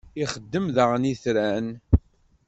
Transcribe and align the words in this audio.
ixdem 0.23 0.65
daɣen 0.75 1.03
itran. 1.13 1.65